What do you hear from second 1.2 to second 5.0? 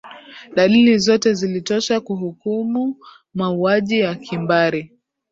zilitosha kuhukumu mauaji ya kimbari